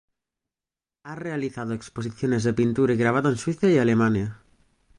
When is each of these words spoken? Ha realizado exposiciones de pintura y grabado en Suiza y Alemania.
Ha 1.03 1.13
realizado 1.13 1.75
exposiciones 1.75 2.43
de 2.43 2.55
pintura 2.55 2.95
y 2.95 2.97
grabado 2.97 3.29
en 3.29 3.37
Suiza 3.37 3.69
y 3.69 3.77
Alemania. 3.77 4.39